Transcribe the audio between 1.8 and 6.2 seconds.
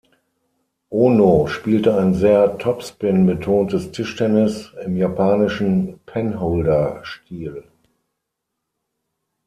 ein sehr topspin-betontes Tischtennis im japanischen